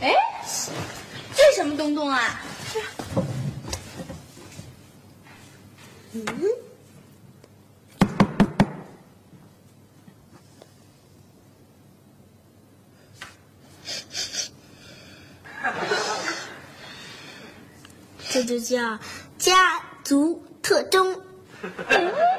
[0.00, 0.14] 哎，
[1.34, 2.40] 这是什么东东啊？
[6.12, 6.24] 嗯，
[18.30, 18.98] 这就叫
[19.38, 21.20] 家族特征。
[21.88, 22.12] 哎，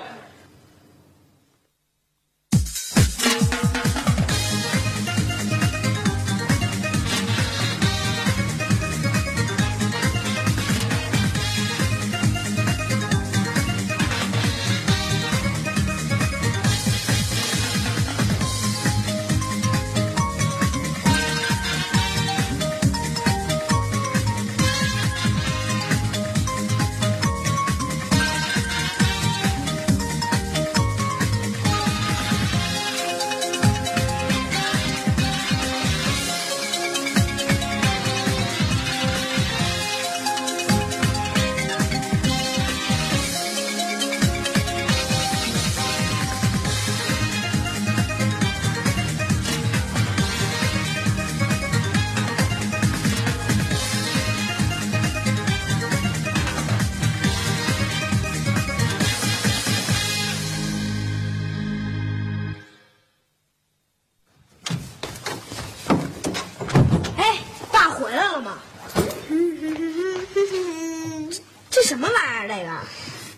[72.50, 72.66] 什么玩意儿？
[72.66, 72.72] 这个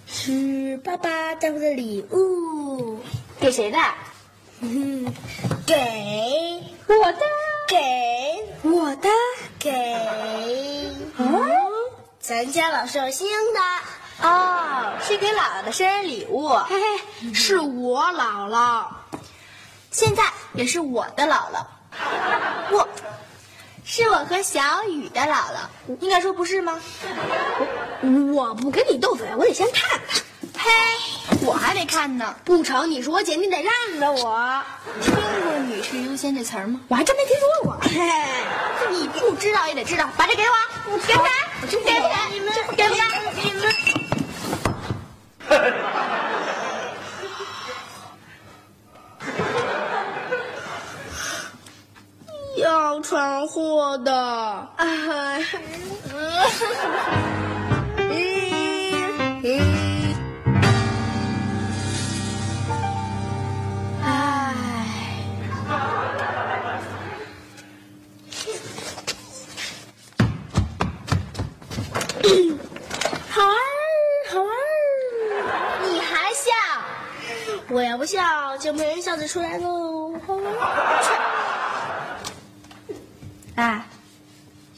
[0.07, 2.99] 是爸爸带回的礼物，
[3.41, 3.77] 给谁的？
[5.65, 7.19] 给我的，
[7.67, 9.09] 给我的，
[9.59, 11.45] 给哦，
[12.21, 13.59] 咱家老寿星的
[14.27, 16.47] 哦，是给姥姥的生日礼物。
[16.47, 18.85] 嘿嘿，是我姥姥，
[19.91, 20.23] 现在
[20.53, 21.65] 也是我的姥姥。
[22.71, 22.87] 我。
[23.93, 25.67] 是我和小雨的姥姥，
[25.99, 26.79] 应该说不是吗？
[28.33, 30.23] 我不跟你斗嘴，我得先看看。
[30.57, 30.71] 嘿，
[31.45, 32.33] 我还没看呢。
[32.45, 34.63] 不成，你是我姐，你得让着我。
[35.01, 36.79] 听过“女士优先”这词儿吗？
[36.87, 37.77] 我还真没听说过。
[37.81, 37.99] 嘿，
[38.91, 40.55] 你不知道也得知道，把这给我，
[41.05, 41.29] 给不给？
[41.67, 42.15] 给不给？
[42.31, 42.83] 你们给不给？
[43.43, 43.75] 你们。
[52.57, 54.13] 要闯祸的。
[54.77, 55.43] 哎，
[73.27, 73.59] 好玩儿，
[74.29, 74.55] 好玩儿。
[75.83, 76.49] 你还笑？
[77.67, 80.39] 我要不笑，就没人笑得出来喽儿。
[83.53, 83.85] 哎，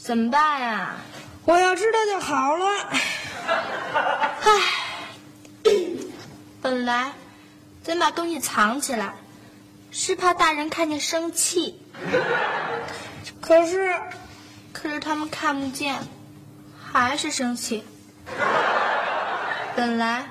[0.03, 0.95] 怎么办呀？
[1.45, 2.65] 我要知道就好了。
[4.41, 4.51] 唉，
[6.61, 7.13] 本来
[7.81, 9.13] 咱把东西藏起来，
[9.91, 11.79] 是怕大人看见生气。
[13.39, 13.97] 可是，
[14.73, 15.95] 可是他们看不见，
[16.91, 17.85] 还是生气。
[19.73, 20.27] 本来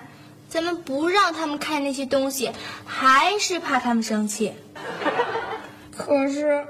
[0.51, 2.53] 咱们不让他们看那些东西，
[2.85, 4.53] 还是怕他们生气。
[5.97, 6.67] 可是。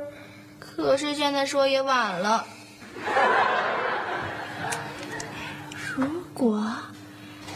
[0.61, 2.47] 可是现在说也晚了。
[5.95, 6.61] 如果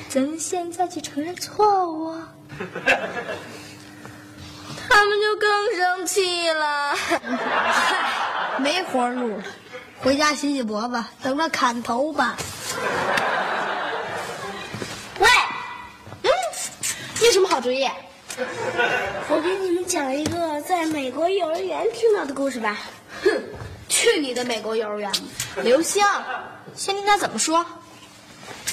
[0.09, 2.15] 咱们现在去承认错误，
[4.88, 6.94] 他们就更生气了。
[6.94, 7.21] 嗨，
[8.62, 9.43] 没活路了，
[9.99, 12.37] 回家洗洗脖子，等着砍头吧。
[15.19, 15.29] 喂，
[16.23, 16.31] 嗯，
[17.19, 17.91] 你有什么好主意？
[19.29, 22.79] 我给你们讲一个在美国幼儿园听到的故事吧。
[23.25, 23.33] 哼，
[23.88, 25.11] 去你的美国幼儿园！
[25.65, 26.06] 刘星，
[26.77, 27.67] 先听他怎么说。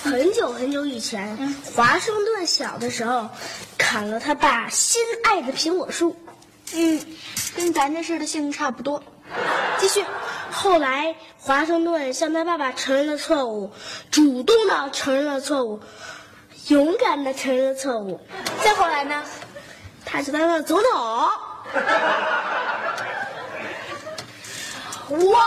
[0.03, 3.29] 很久很久以前，华盛顿小的时候，
[3.77, 6.17] 砍了他爸心爱的苹果树。
[6.73, 7.00] 嗯，
[7.55, 9.01] 跟咱这事的性质差不多。
[9.77, 10.03] 继续。
[10.51, 13.71] 后来华盛顿向他爸爸承认了错误，
[14.11, 15.79] 主动的承认了错误，
[16.67, 18.19] 勇敢的承认了错误。
[18.61, 19.23] 再后来呢，
[20.03, 21.29] 他是当了总统。
[25.09, 25.39] 我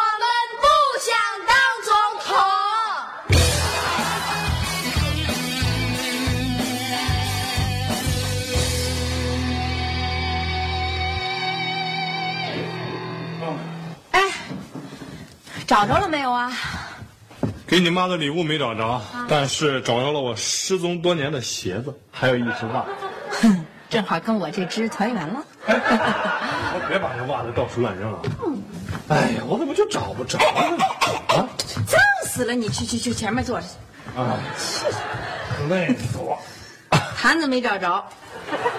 [15.67, 16.53] 找着了没有啊？
[17.67, 22.85] 给你妈的礼物没找着，但是找着了我失踪多年的鞋子，还有一只袜。
[23.43, 25.43] 哼， 正好跟我这只团圆了。
[25.67, 28.19] 我别把这袜子到处乱扔了。
[29.09, 30.85] 哎呀，我怎么就找不着呢？
[31.35, 31.49] 啊，
[31.87, 32.55] 脏死了！
[32.55, 33.73] 你去去去前面坐着去。
[34.17, 34.37] 啊，
[35.69, 36.39] 累死我！
[37.17, 38.05] 坛子没找着，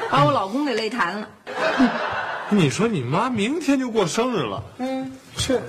[0.10, 1.28] 把我老公给累瘫了。
[2.50, 5.62] 你说你妈明天就过生日了，嗯，这，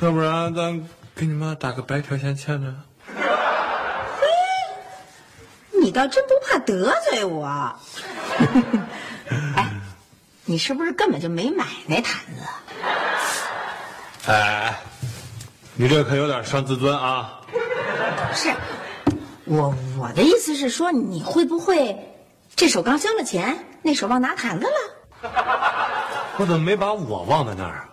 [0.00, 2.74] 要不然咱给你妈打个白条先欠着。
[3.06, 4.26] 嘿，
[5.78, 7.46] 你倒真不怕得罪我。
[9.56, 9.70] 哎，
[10.46, 12.42] 你是不是根本就没买那毯子？
[14.26, 14.74] 哎，
[15.74, 17.42] 你这可有点伤自尊啊！
[17.52, 17.58] 不
[18.34, 18.54] 是，
[19.44, 21.94] 我我的意思是说，你会不会
[22.56, 24.72] 这手刚交了钱，那手忘拿毯子了？
[26.38, 27.88] 我怎么没把我忘在那儿啊？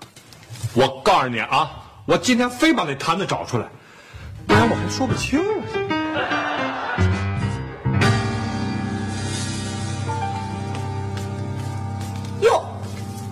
[0.74, 1.70] 我告诉你啊，
[2.08, 3.68] 我今天非把那坛子找出来，
[4.48, 5.64] 不然我还说不清了。
[12.40, 12.66] 哟，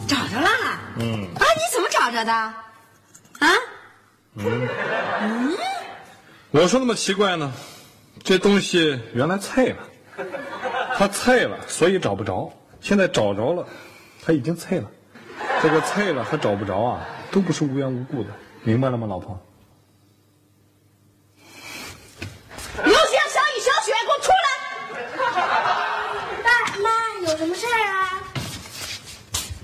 [0.06, 0.82] 找着啦！
[0.98, 2.34] 嗯，啊，你怎么找着的？
[2.34, 2.54] 啊？
[4.34, 4.68] 嗯
[5.22, 5.58] 嗯，
[6.52, 7.54] 我说那么奇怪呢？
[8.26, 9.78] 这东西原来碎了，
[10.98, 12.52] 它碎了，所以找不着。
[12.82, 13.66] 现在找着了，
[14.26, 14.92] 它已经碎了。
[15.64, 18.30] 这个碎了和找不着啊，都不是无缘无故的，
[18.66, 19.40] 明白了吗，老婆？
[22.84, 24.48] 刘星、小雨、小雪，给我出来！
[26.44, 26.50] 爸
[26.82, 26.90] 妈，
[27.30, 28.24] 有什么事儿啊？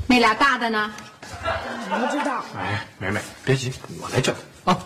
[0.06, 0.94] 那俩大的呢？
[1.42, 2.46] 不知道。
[2.56, 4.32] 哎，梅梅，别急，我来叫
[4.66, 4.78] 啊。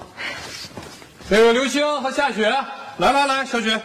[1.28, 2.50] 那个刘星和夏雪，
[2.98, 3.82] 来来来，小雪。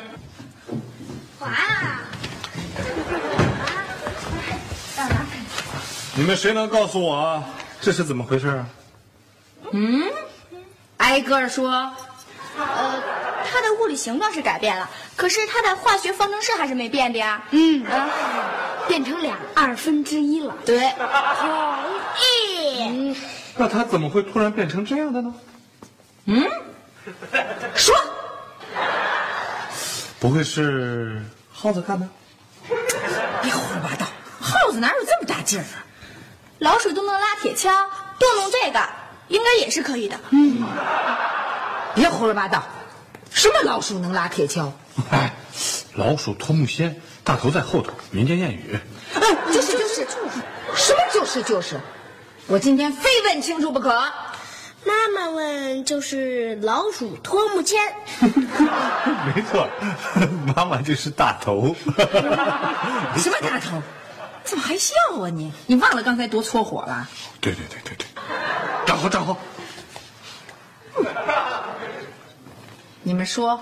[1.41, 1.51] 华。
[6.15, 7.43] 你们谁能告诉我
[7.81, 8.67] 这是怎么回事啊？
[9.73, 10.03] 嗯，
[11.11, 11.93] 挨个说。
[12.57, 13.03] 呃，
[13.51, 17.43] 它的物理形状是改变了，可是它的化学方程式还是没变的呀。
[17.51, 17.85] 嗯，
[18.87, 20.55] 变成两二分之一了。
[20.67, 20.79] 对，
[21.41, 21.49] 同
[22.21, 22.83] 意。
[22.83, 23.17] 嗯，
[23.57, 25.35] 那它怎么会突然变成这样的呢？
[26.27, 26.45] 嗯，
[27.75, 27.95] 说，
[30.21, 31.23] 不会是
[31.53, 32.07] 耗子干的？
[33.43, 34.07] 别胡说八道，
[34.41, 35.83] 耗子哪有这么大劲儿啊？
[36.59, 37.71] 老鼠都能拉铁锹，
[38.19, 38.81] 动动这个
[39.31, 40.21] 应该也是可以的。
[40.31, 40.63] 嗯，
[41.95, 42.63] 别胡说八道，
[43.33, 44.71] 什么老鼠能拉铁锹？
[45.11, 45.35] 哎，
[45.95, 48.79] 老鼠拖木仙，大头在后头，民间谚语。
[49.15, 49.21] 哎，
[49.53, 50.43] 就是就是就是，
[50.75, 51.81] 什么就是就是，
[52.49, 53.89] 我今天非问清楚不可。
[54.83, 57.79] 妈妈问就是老鼠拖木签。
[58.21, 59.69] 没错，
[60.57, 61.77] 妈妈就是大头。
[63.17, 63.81] 什么大头？
[64.43, 65.53] 怎么还笑啊你？
[65.67, 67.07] 你忘了刚才多搓火了？
[67.41, 68.07] 对对对对对，
[69.01, 69.37] 站好站好。
[73.03, 73.59] 你们说，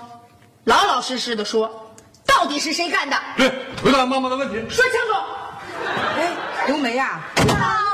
[0.65, 1.93] 老老实实的说，
[2.25, 3.17] 到底是谁干的？
[3.37, 3.49] 对，
[3.83, 5.13] 回答妈妈的问题，说清楚。
[6.17, 6.31] 哎，
[6.67, 7.21] 刘梅呀。
[7.51, 7.85] 啊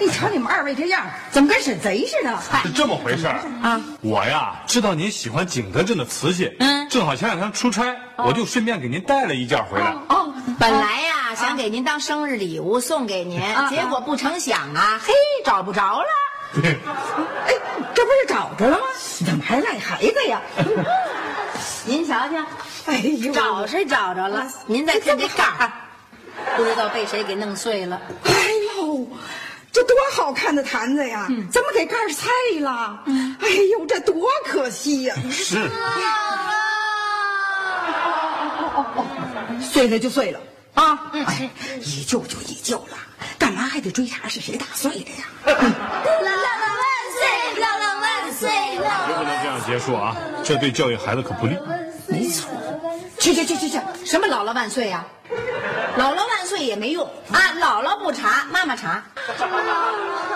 [0.00, 2.38] 你瞧你们二位这样，怎么跟审贼似的？
[2.62, 3.80] 是这么回事啊！
[4.00, 9.92] 我呀，知道您喜欢景德镇的瓷器，嗯，正好前两天出差，我就顺便给您带了一件回来。
[10.08, 15.12] 哦，本来呀，想给您当生日礼物送给您，结果不成想啊，嘿，
[15.44, 16.06] 找不着了。
[16.64, 17.54] 哎，
[17.94, 18.84] 这不是找着了吗？
[19.26, 20.40] 怎么还赖孩子呀？
[21.84, 22.46] 您瞧瞧，
[22.86, 25.70] 哎呦，找是找着了，您再看这盖儿，
[26.56, 28.00] 不知道被谁给弄碎了。
[28.24, 28.32] 哎
[28.78, 29.06] 呦！
[29.70, 31.26] 这多好看的坛子呀！
[31.52, 33.04] 怎么给盖儿碎了？
[33.40, 35.14] 哎呦，这多可惜呀！
[35.30, 35.70] 是。
[39.60, 40.40] 碎了就碎了
[40.78, 41.10] 啊！
[41.12, 42.96] 哎，一救就一救了，
[43.36, 45.24] 干嘛还得追查是谁打碎的呀？
[45.44, 46.86] 姥姥万
[47.18, 47.26] 岁！
[47.60, 48.48] 姥姥万岁！
[48.78, 50.16] 绝不能这样结束啊！
[50.44, 51.58] 这对教育孩子可不利。
[52.06, 52.48] 没错。
[53.18, 53.80] 去去去去去！
[54.04, 55.04] 什么姥姥万岁呀？
[55.96, 57.52] 姥姥万岁也没用啊！
[57.56, 59.02] 姥姥不查，妈妈查。
[59.40, 59.44] 哦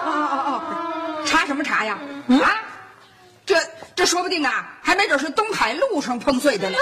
[0.04, 0.10] 哦
[0.44, 1.24] 哦！
[1.24, 1.96] 查什么查呀？
[2.42, 2.50] 啊，
[3.46, 3.56] 这
[3.94, 6.76] 这说不定啊，还没准是东海路上碰碎的呢。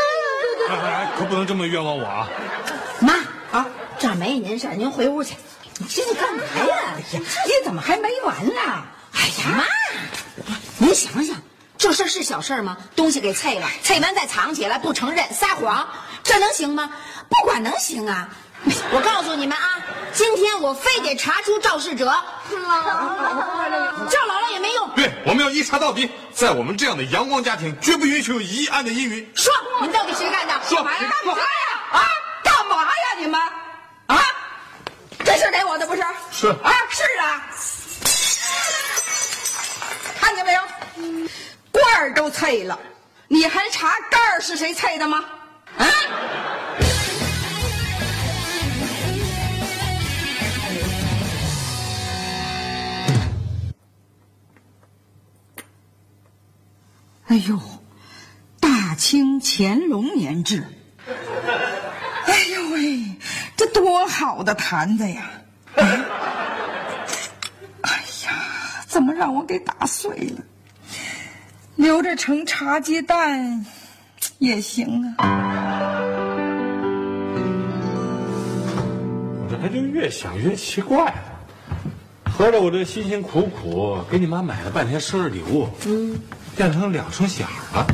[0.71, 2.27] 哎哎，可不能这么冤枉我啊！
[3.01, 3.20] 妈啊，
[4.01, 5.35] 这没您事您回屋去。
[5.77, 6.95] 你这是干嘛呀？
[6.97, 8.61] 哎呀，你怎么还没完呢？
[9.13, 9.65] 哎呀妈！
[10.79, 11.37] 您想想，
[11.77, 12.79] 这事儿是小事吗？
[12.97, 15.87] 东西给碎了，碎完再藏起来，不承认，撒谎，
[16.23, 16.91] 这能行吗？
[17.29, 18.27] 不管能行啊！
[18.91, 22.07] 我告诉你们啊，今天我非得查出肇事者，
[22.49, 24.89] 叫姥姥也没用。
[24.97, 26.11] 对，我们要一查到底。
[26.33, 29.31] 在我们这样的阳光家庭，绝不允许有一案的阴云。
[29.35, 30.55] 说，你们到底谁干的？
[30.67, 31.09] 说，干嘛呀？
[31.93, 32.01] 啊，
[32.43, 33.39] 干嘛呀你们？
[35.31, 36.03] 啊，这是给我的不是？
[36.33, 37.47] 是啊，是啊。
[40.19, 40.61] 看见没有？
[41.71, 42.77] 罐儿都碎了，
[43.29, 45.25] 你还查盖儿是谁碎的吗？
[45.79, 45.87] 啊？
[57.29, 57.57] 哎呦，
[58.59, 60.65] 大清乾隆年制。
[62.27, 63.05] 哎呦喂，
[63.61, 65.31] 这多好的坛子呀！
[65.77, 65.93] 哎
[68.25, 68.33] 呀，
[68.87, 70.43] 怎么让我给打碎了？
[71.77, 73.67] 留着盛茶鸡蛋
[74.39, 76.01] 也行啊。
[79.37, 81.15] 我这还就越想越奇怪了。
[82.33, 86.19] 合着我这辛辛苦苦给你妈买了半天生日礼物，嗯，
[86.57, 87.87] 变成两声响了。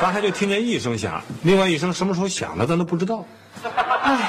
[0.00, 3.24] 咱还就听见一声响，另外一声什么时候响的，咱都不知道。
[4.02, 4.28] 哎，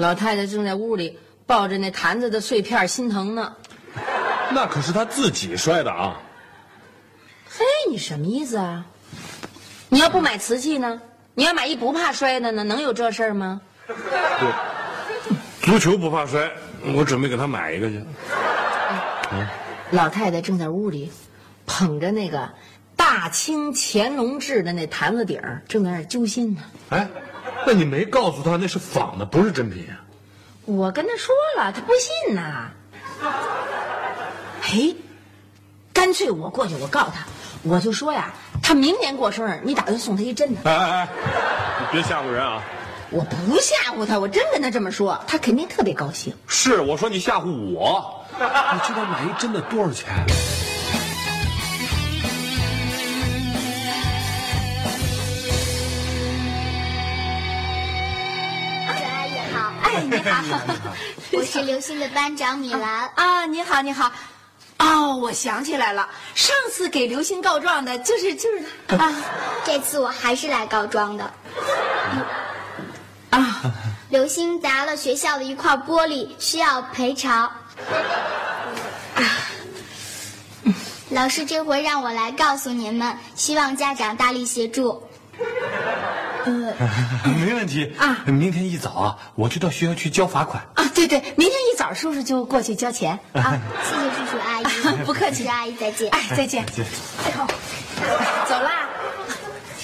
[0.00, 3.54] 老太太正在屋里抱着那坛子的碎片心疼呢。
[4.50, 6.18] 那可是她自己摔的啊！
[7.50, 8.84] 嘿，你什么意思啊？
[9.90, 11.00] 你要不买瓷器呢？
[11.34, 12.64] 你要买一不怕摔的呢？
[12.64, 13.60] 能有这事儿吗？
[13.86, 14.48] 对，
[15.60, 16.50] 足球不怕摔，
[16.94, 18.02] 我准备给她买一个去。
[19.90, 21.12] 老太太正在屋里，
[21.66, 22.48] 捧着那个
[22.96, 26.62] 大清乾隆制的那坛子底儿，正在那揪心呢。
[26.88, 27.08] 哎，
[27.66, 30.00] 那你没告诉他那是仿的，不是真品啊？
[30.66, 32.70] 我跟他说了，他不信呐。
[34.62, 34.96] 嘿，
[35.92, 37.24] 干脆我过去，我告诉他，
[37.62, 40.60] 我就说呀，他明年过生日，你打算送他一真的。
[40.64, 41.08] 哎哎哎，
[41.80, 42.62] 你别吓唬人啊！
[43.10, 46.32] 我不吓唬他，我真跟他这么说，他肯定特别高兴。
[46.46, 48.24] 是，我说你吓唬我。
[48.38, 50.08] 你知道买一真的多少钱？
[60.22, 60.60] 你好，
[61.32, 63.10] 我是刘星的班长米兰。
[63.14, 64.12] 啊，你好，你好。
[64.78, 69.14] 哦，我想起来了，上次给刘星告状的就是就是他 啊
[69.64, 71.24] 这次我还是来告状的。
[73.30, 73.62] 啊！
[74.10, 77.50] 刘星砸了学校的一块玻璃，需要赔偿。
[81.08, 85.02] 老师这回让我来告诉您们，希望家长大力协助。
[87.44, 90.62] 没问题啊明天一早啊，我就到学校去交罚款。
[90.74, 93.58] 啊，对对，明天一早叔叔就过去交钱啊。
[93.88, 94.64] 谢谢叔叔阿姨，
[95.04, 96.10] 不客气朱阿姨再见。
[96.10, 96.64] 哎，再见。
[96.64, 97.46] 哎呦，
[98.48, 98.88] 走啦。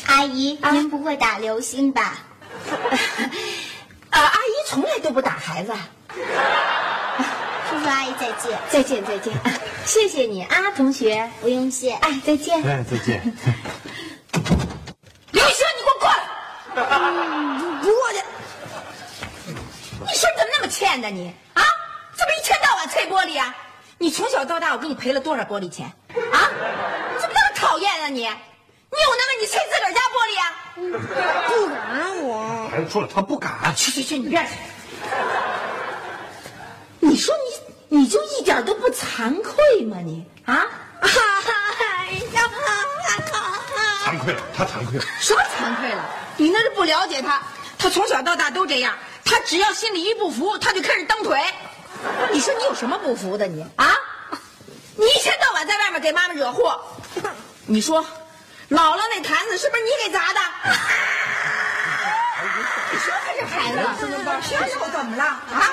[0.06, 2.18] 阿姨，您不会打流星吧？
[4.10, 5.72] 啊，阿姨从来都不打孩子。
[7.68, 8.58] 叔叔阿姨再见。
[8.70, 9.34] 再见，再见。
[9.84, 11.28] 谢谢你啊，同学。
[11.40, 11.92] 不用谢。
[11.92, 12.62] 哎，再见。
[12.62, 13.20] 哎，再见。
[15.32, 15.65] 刘星！
[16.76, 18.18] 过去！
[20.00, 21.62] 你说你怎么那么欠呢你啊？
[22.14, 23.54] 怎么一天到晚碎玻璃啊？
[23.98, 26.50] 你从小到大我给你赔了多少玻璃钱啊？
[27.14, 28.20] 你怎么那么讨厌啊你？
[28.20, 30.52] 你有那么你碎自个儿家玻璃啊？
[31.48, 32.68] 不敢我。
[32.70, 33.74] 孩子说了，他不敢。
[33.74, 34.50] 去去去，你别去！
[37.00, 37.34] 你说
[37.88, 40.66] 你你就一点都不惭愧吗你啊？
[41.00, 41.08] 哎
[42.32, 42.42] 呀，
[44.06, 45.04] 惭愧了，他惭愧了。
[45.18, 46.04] 什么惭愧了？
[46.36, 47.42] 你那是不了解他，
[47.76, 48.94] 他从小到大都这样，
[49.24, 51.42] 他只要心里一不服，他就开始蹬腿。
[52.30, 53.96] 你说你有什么不服的你啊？
[54.94, 56.80] 你一天到晚在外面给妈妈惹祸，
[57.66, 58.00] 你说，
[58.70, 60.40] 姥姥那坛子是不是你给砸的？
[62.92, 64.40] 你说他这孩子怎么办？
[64.48, 65.72] 这又怎么了啊？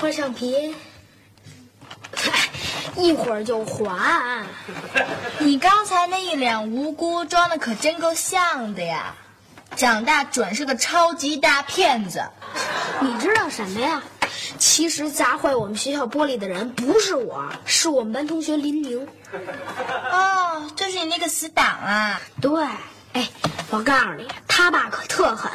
[0.00, 0.74] 这块橡皮，
[2.96, 4.46] 一会儿就还。
[5.38, 9.14] 你刚才那一脸无辜装的可真够像的呀，
[9.76, 12.24] 长大准是个超级大骗子。
[13.02, 14.02] 你知道什么呀？
[14.58, 19.06] 其实砸坏我们学校玻璃的人不是我，是我们班同学林宁。
[20.10, 22.18] 哦，就是你那个死党啊！
[22.40, 22.64] 对，
[23.12, 23.28] 哎，
[23.68, 25.52] 我告诉你，他爸可特狠，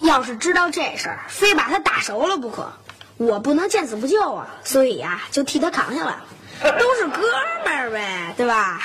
[0.00, 2.70] 要是知道这事儿，非把他打熟了不可。
[3.20, 6.24] 我不能见死不救啊，所以呀，就替他扛下来了。
[6.62, 7.20] 都是哥
[7.66, 8.80] 们儿呗，对吧？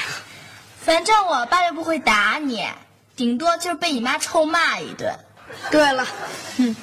[0.82, 2.68] 反正我爸又不会打你，
[3.16, 5.16] 顶多就是被你妈臭骂一顿。
[5.72, 6.06] 对了，
[6.58, 6.76] 哼，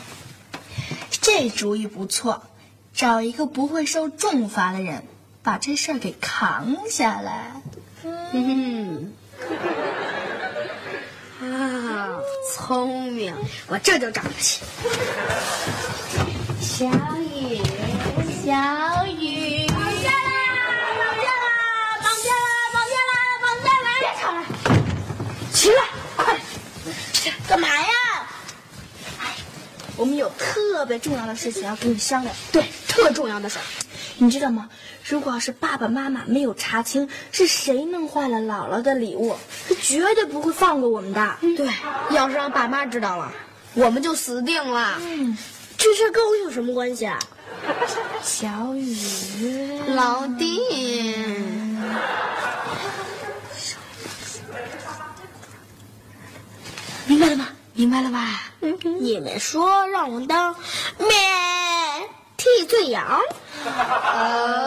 [1.11, 2.43] 这主意不错，
[2.95, 5.05] 找一个不会受重罚的人，
[5.43, 7.53] 把这事儿给扛下来。
[8.33, 9.13] 嗯，
[11.43, 12.17] 啊，
[12.55, 13.35] 聪明，
[13.67, 14.63] 我这就找他去。
[17.43, 20.29] 小雨，绑架啦！
[20.99, 21.47] 绑架啦！
[22.03, 22.47] 绑架啦！
[22.73, 23.15] 绑架啦！
[23.43, 23.89] 绑架啦！
[24.01, 24.39] 别吵了，
[25.53, 25.79] 起来，
[26.17, 26.39] 快！
[27.49, 27.93] 干嘛呀？
[29.97, 32.35] 我们有特别重要的事情要跟你商量。
[32.53, 33.63] 对，特重要的事儿，
[34.19, 34.69] 你知道吗？
[35.05, 39.37] 如果要是爸爸妈妈没有查清是谁弄坏了姥姥的礼物，
[39.69, 41.37] 他绝对不会放过我们的。
[41.41, 41.69] 对，
[42.11, 43.33] 要是让爸妈知道了，
[43.75, 44.97] 我们就死定了。
[45.01, 45.37] 嗯，
[45.83, 47.19] 这事跟我有什么关系啊？
[48.23, 48.97] 小雨，
[49.97, 50.61] 老弟，
[57.07, 57.49] 明白了吗？
[57.73, 58.53] 明白了吧？
[59.01, 60.55] 你们说让我当
[60.99, 61.11] 免
[62.37, 63.21] 替罪羊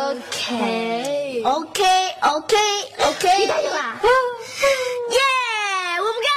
[0.10, 2.58] ？OK OK OK
[3.00, 4.02] OK，你答应了？
[5.12, 5.18] 耶，
[6.02, 6.28] 我不干！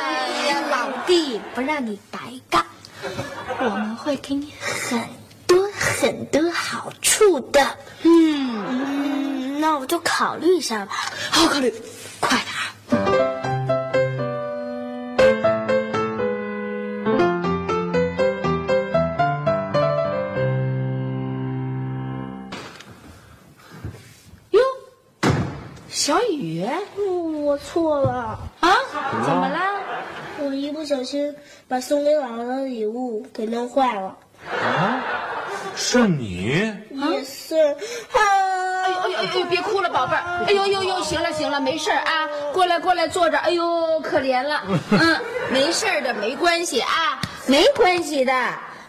[0.00, 2.64] 哎呀，老弟，不让你白干，
[3.60, 5.00] 我们会给你很
[5.46, 7.60] 多很多好处的。
[8.02, 10.92] 嗯嗯，那我就考虑一下吧。
[11.30, 11.72] 好好考虑，
[12.20, 12.58] 快点儿。
[24.50, 24.60] 哟，
[25.90, 26.64] 小雨，
[27.44, 28.38] 我错了
[30.88, 31.36] 小心
[31.68, 34.16] 把送给姥姥的礼物给弄坏了。
[34.50, 35.04] 啊，
[35.76, 36.46] 是你？
[36.90, 38.18] 也是啊！
[38.84, 40.44] 哎呦哎呦哎呦，别哭了，宝贝儿！
[40.46, 43.36] 哎呦呦呦，行了行了，没事儿啊，过来过来坐着。
[43.36, 45.20] 哎呦，可怜了， 嗯，
[45.52, 48.32] 没事儿的，没关系啊，没关系的，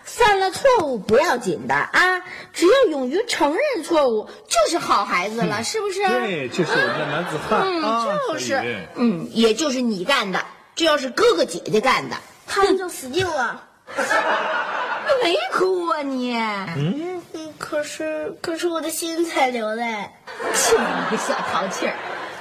[0.04, 2.21] 犯了错误不要紧的啊，
[2.54, 6.08] 只要勇于承认错误，就是好孩子了，是不是？
[6.08, 10.39] 对，就是我们的男子汉嗯，啊，就是，嗯，也就是你干的，
[10.80, 12.15] 这要是哥哥姐姐干的，
[12.48, 13.62] 他们就死定了。
[15.22, 16.34] 没哭啊你？
[16.38, 20.10] 嗯，嗯，可是可是我的心在流泪。
[20.54, 21.94] 就你个小淘气儿！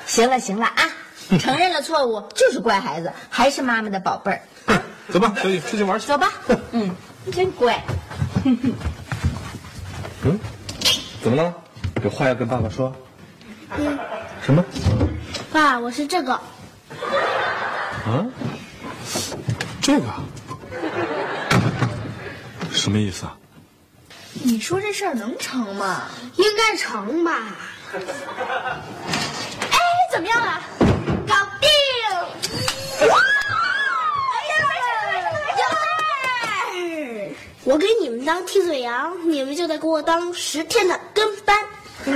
[0.06, 0.88] 行了行了啊，
[1.40, 4.40] 承认了错误就是乖孩子，还是妈妈的宝贝儿。
[5.10, 6.06] 走吧，小雨，出去玩去。
[6.06, 6.32] 走吧，
[6.70, 6.94] 嗯，
[7.32, 7.82] 真乖。
[8.44, 10.38] 嗯，
[11.24, 11.52] 怎么了？
[12.04, 12.94] 有话要跟爸爸说？
[13.76, 13.98] 嗯，
[14.46, 14.64] 什么？
[15.52, 16.38] 爸，我是这个。
[18.04, 18.26] 啊？
[19.80, 20.06] 这个？
[22.72, 23.36] 什么意思啊？
[24.42, 26.02] 你说这事儿能成吗？
[26.36, 27.56] 应该成吧？
[27.92, 29.78] 哎，
[30.12, 30.62] 怎么样啊？
[31.26, 31.68] 搞定！
[33.08, 33.16] 哇！
[37.64, 41.58] 我给你们当替罪羊，你们就得给我当十天的跟班。
[42.06, 42.12] 哎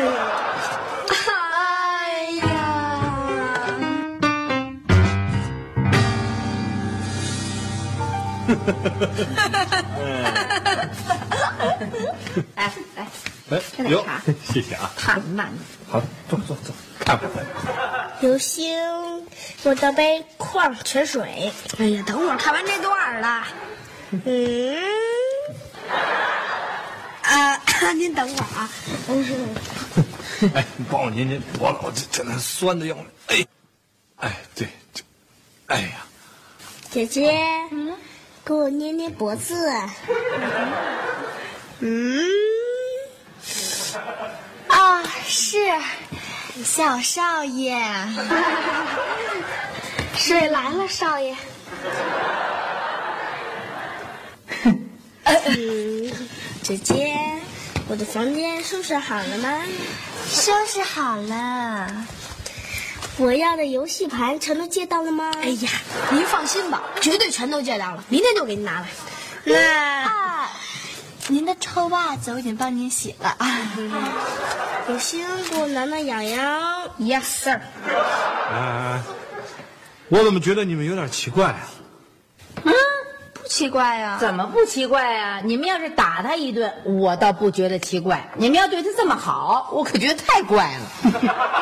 [12.56, 13.06] 来 来，
[13.50, 14.20] 哎，喝点茶，
[14.52, 14.90] 谢谢啊。
[14.96, 15.58] 太慢了。
[15.88, 17.28] 好，坐坐坐，看看。
[18.20, 18.78] 刘星，
[19.64, 21.52] 我倒杯矿泉水。
[21.78, 23.44] 哎呀，等会儿看完这段了。
[24.24, 24.76] 嗯，
[27.22, 27.60] 啊，
[27.96, 28.70] 您等会儿啊。
[30.54, 33.06] 哎，你帮我捏捏脖子，我这这那酸的要命。
[33.28, 33.46] 哎，
[34.16, 35.02] 哎，对，这，
[35.66, 36.04] 哎呀，
[36.90, 37.32] 姐姐，
[37.70, 37.94] 嗯，
[38.44, 39.70] 给我捏捏脖子。
[41.78, 42.28] 嗯，
[44.68, 45.58] 啊，是
[46.64, 47.80] 小少爷，
[50.16, 51.36] 水来了，少爷。
[56.62, 57.16] 姐姐，
[57.88, 59.62] 我的房间收拾好了吗？
[60.28, 62.06] 收拾好了。
[63.18, 65.30] 我要的游戏盘全都借到了吗？
[65.42, 65.70] 哎呀，
[66.10, 68.88] 您放心吧，绝对全都借到了，明天就给您拿来。
[69.44, 69.54] 那
[70.08, 70.50] 啊，
[71.28, 73.72] 您的臭袜子我已经帮您洗了啊。
[74.88, 76.90] 有心给我挠挠痒痒。
[76.98, 77.60] Yes sir。
[78.50, 79.00] 哎，
[80.08, 81.68] 我怎么觉得你们有点奇怪啊？
[83.52, 84.16] 奇怪呀？
[84.18, 85.40] 怎么不奇怪啊？
[85.44, 90.80] 你们要是打他一顿，我倒不觉得奇怪；你们要对他这么好，我可觉得太怪了。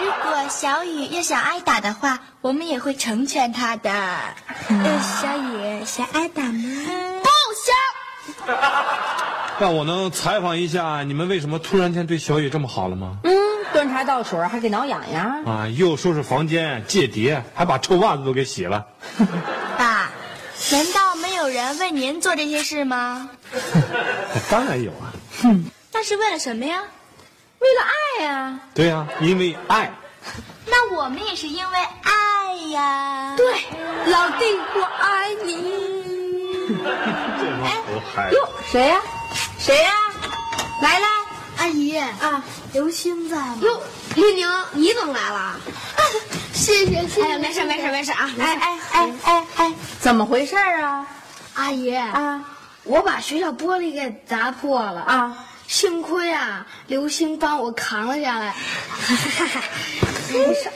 [0.00, 3.90] 如果小雨要想挨打的话，我们也会成全他的。
[3.90, 6.62] 呃，小雨想挨打吗？
[7.24, 7.28] 不
[8.46, 8.56] 想。
[9.58, 13.16] 那我能采访一下，你们为什么突然间对小雨这么好了吗？
[13.24, 13.34] 嗯，
[13.72, 15.44] 端茶倒水还给挠痒痒。
[15.44, 18.86] 啊，又收拾房间、借碟，还把臭袜子都给洗了。
[19.76, 20.08] 爸，
[20.70, 21.09] 难道
[21.50, 23.28] 人为您做这些事吗？
[24.50, 25.12] 当然有啊。
[25.92, 26.82] 那是为了什么呀？
[27.58, 28.60] 为了爱呀。
[28.74, 29.90] 对呀、因为爱。
[30.66, 33.34] 那我们也是因为爱呀。
[33.36, 33.46] 对，
[34.06, 35.54] 老弟，我爱你。
[38.32, 39.00] 哟，谁呀？
[39.58, 39.92] 谁呀？
[40.80, 41.06] 来了，
[41.58, 43.58] 阿姨啊，刘星在吗？
[43.62, 43.82] 哟，
[44.14, 45.58] 丽宁，你怎么来了？
[46.52, 47.38] 谢谢谢哎，谢。
[47.38, 48.30] 没事没事没事啊。
[48.38, 51.06] 哎哎哎哎哎，怎么回事啊？
[51.54, 52.44] 阿姨啊，
[52.84, 55.36] 我把学校玻璃给砸破了啊！
[55.66, 58.54] 幸亏啊，刘星帮我扛了下来，
[60.32, 60.70] 没 事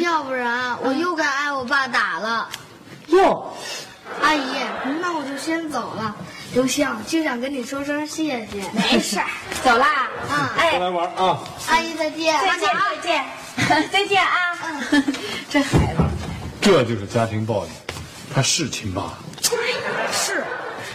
[0.00, 2.48] 要不然我又该挨我爸打了。
[3.08, 3.52] 哟，
[4.20, 4.40] 阿姨，
[5.00, 6.14] 那我就先走了。
[6.52, 8.64] 刘星，就想跟你说声谢谢。
[8.72, 9.20] 没事，
[9.62, 10.08] 走啦。
[10.28, 11.38] 啊哎，来玩啊！
[11.68, 12.34] 阿姨再见。
[12.40, 13.24] 再见再见，
[13.92, 14.58] 再见啊！
[15.48, 16.02] 这孩子
[16.60, 17.70] 这就是家庭暴力，
[18.34, 19.14] 他是亲爸。
[20.12, 20.44] 是，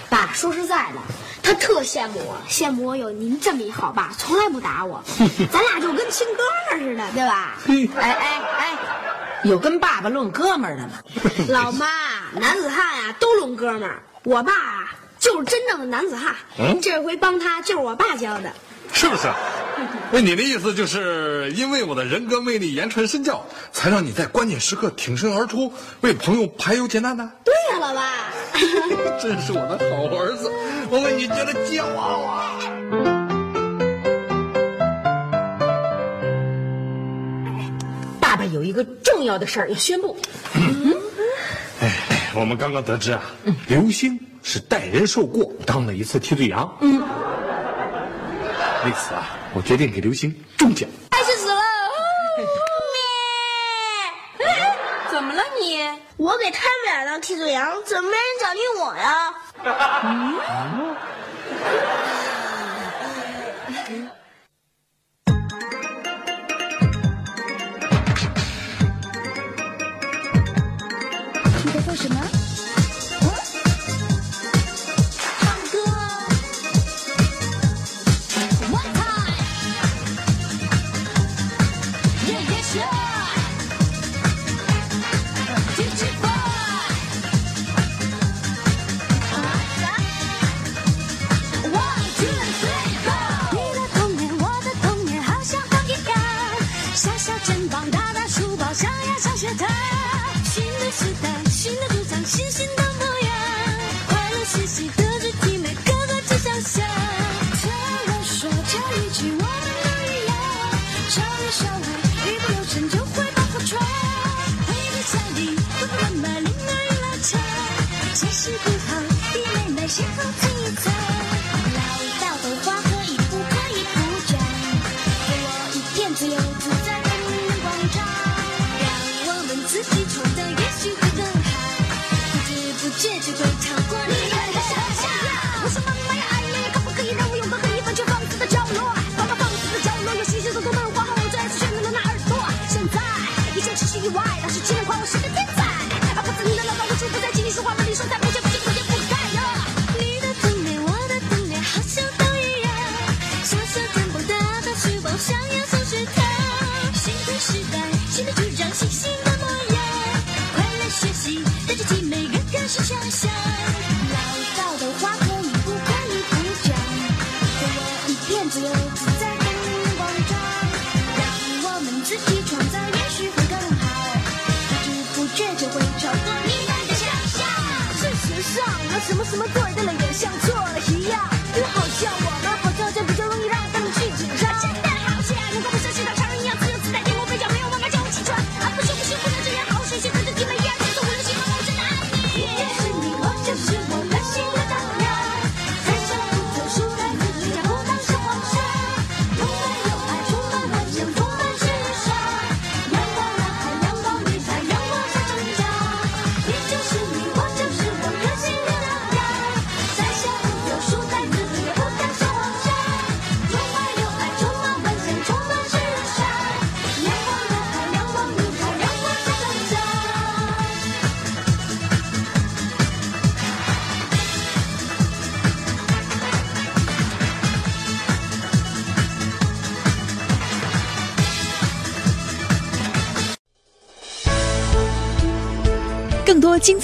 [0.10, 1.00] 爸，说实在的，
[1.41, 5.04] 他特羡慕我，羡慕我有您这么一好爸，从来不打我，
[5.52, 6.43] 咱俩就跟亲哥
[6.78, 7.58] 们儿似的，对吧？
[8.02, 8.78] 哎哎哎，
[9.43, 11.00] 有跟爸爸论哥们儿的吗？
[11.50, 11.88] 老妈，
[12.34, 18.52] 男子汉呀、都论哥们儿，我爸啊就是真正的男子汉，嗯这回帮他就是我爸教的。
[18.93, 19.28] 是不是？
[20.12, 27.30] 那你的意思就是因为我的人格魅力、言传身教，才让你在关键时刻挺身而出，为朋友排忧解难的？
[27.44, 28.04] 对呀、老爸。
[29.22, 30.50] 真是我的好儿子，
[30.90, 32.60] 我为你觉得骄傲啊！
[38.20, 40.16] 爸爸有一个重要的事儿要宣布。
[41.82, 43.22] 哎，我们刚刚得知啊，
[43.68, 46.78] 刘星是代人受过，当了一次替罪羊。
[46.82, 47.02] 嗯，
[48.86, 50.89] 为此啊，我决定给刘星中奖。
[51.12, 51.62] 开心死了！
[55.10, 55.88] 怎么了你？
[56.18, 59.34] 我给他们俩当替罪羊，怎么没人奖励我呀？
[71.63, 72.35] 你在做什么？